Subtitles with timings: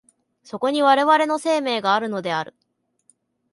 [0.43, 2.55] そこに我々の生命があるのである。